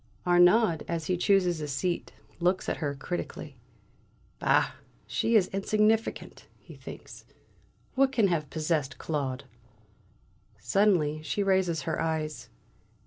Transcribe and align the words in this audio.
Arnaud, 0.25 0.79
as 0.87 1.05
he 1.05 1.15
chooses 1.15 1.61
a 1.61 1.67
seat, 1.67 2.11
looks 2.39 2.67
at 2.67 2.77
her 2.77 2.95
critically. 2.95 3.55
"Bah, 4.39 4.71
she 5.05 5.35
is 5.35 5.45
insignificant!" 5.49 6.47
he 6.57 6.73
thinks. 6.73 7.23
"What 7.93 8.11
can 8.11 8.27
have 8.27 8.49
possessed 8.49 8.97
Claude?" 8.97 9.43
Suddenly 10.57 11.21
she 11.21 11.43
raises 11.43 11.83
her 11.83 12.01
eyes. 12.01 12.49